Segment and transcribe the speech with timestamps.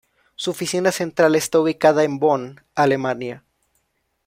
[0.35, 3.43] Su oficina central está ubicada en Bonn, Alemania.